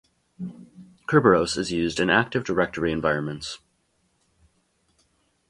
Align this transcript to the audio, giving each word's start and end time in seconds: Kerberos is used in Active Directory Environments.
Kerberos 1.07 1.59
is 1.59 1.71
used 1.71 1.99
in 1.99 2.09
Active 2.09 2.43
Directory 2.43 2.91
Environments. 2.91 3.59